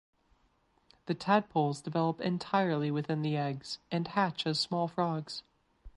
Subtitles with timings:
[1.05, 5.43] The tadpoles develop entirely within the eggs and hatch as small frogs.